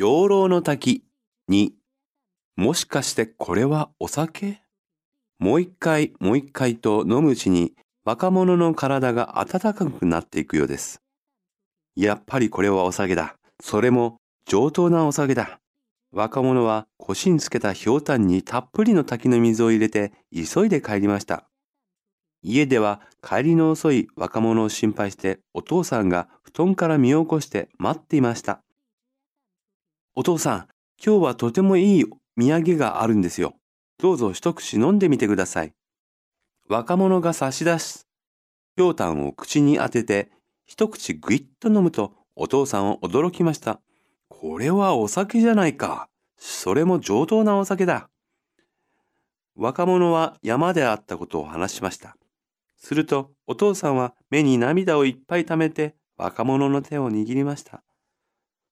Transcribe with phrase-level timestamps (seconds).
[0.00, 1.04] 養老の滝
[1.46, 1.74] に、
[2.56, 4.62] もしかしてこれはお酒？
[5.38, 11.02] もう一回もう一回と飲むうちに若者の体が温かくなっていくようです。
[11.96, 13.36] やっぱりこれはお酒だ。
[13.62, 14.16] それも
[14.46, 15.60] 上等なお酒だ。
[16.12, 21.44] 若者は腰につけたひょうたんにたっぷりの滝の水を入れて急いで帰りました。
[22.42, 28.62] 家では帰りの遅い若者を心配してお父さんが布団から身を起こして待っていました。
[30.20, 30.68] お父さん、
[31.02, 32.04] 今日はとてもいい
[32.36, 33.54] 土産があるんですよ。
[33.98, 35.72] どうぞ一口飲んでみてください。
[36.68, 38.06] 若者が差し出す。
[38.76, 40.30] ひょうたんを口に当てて
[40.66, 43.80] 一口ぐいっと飲むとお父さんは驚きました。
[44.28, 46.10] これはお酒じゃないか。
[46.36, 48.10] それも上等なお酒だ。
[49.56, 52.14] 若者は山であったことを話しました。
[52.76, 57.82] するとお父さんは目に涙をいっぱい溜めて若者の手を握りました。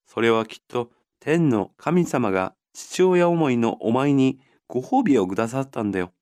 [0.05, 4.39] それはきっと天の神様が父親思いのお前に
[4.69, 6.13] ご褒美をくださったんだよ。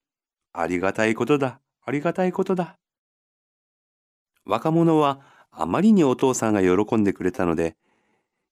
[0.53, 1.61] ありがたいことだ。
[1.85, 2.79] ありがたいことだ。
[4.45, 7.77] 若者はあまりにお父さんが喜んでくれたので、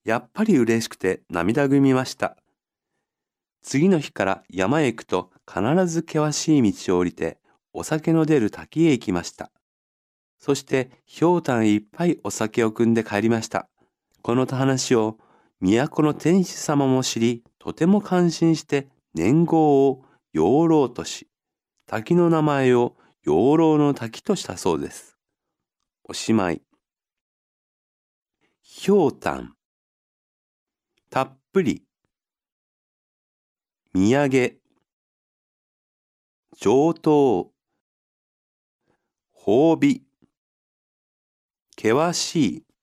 [0.05, 2.37] やっぱり嬉しくて涙ぐみました。
[3.63, 7.39] 次の日から山へ行くと必ず険しい道を降りて
[7.73, 9.51] お酒の出る滝へ行きました。
[10.39, 13.71] そしてひょうたんいっぱいお酒を汲んで帰りました。
[14.21, 15.17] この話を
[15.73, 21.29] 都の天使様も知り、とても感心して年号を養老とし、
[21.87, 25.17] 滝の名前を養老の滝としたそうです。
[26.05, 26.61] おしまい。
[28.61, 29.55] ひょうたん。
[31.09, 31.87] たっぷり。
[33.95, 34.61] 土産。
[36.61, 37.51] 上等。
[39.33, 40.05] 褒美。
[41.77, 42.74] 険しい。